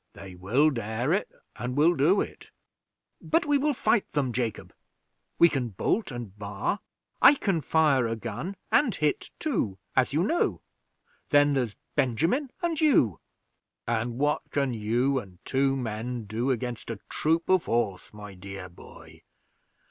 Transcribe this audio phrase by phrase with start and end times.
[0.13, 2.49] "They will dare it, and will do it."
[3.21, 4.73] "But we will fight them, Jacob;
[5.37, 6.79] we can bolt and bar;
[7.21, 10.61] I can fire a gun, and hit too, as you know;
[11.29, 13.19] then there's Benjamin and you."
[13.85, 18.69] "And what can you and two men do against a troop of horse, my dear
[18.69, 19.21] boy?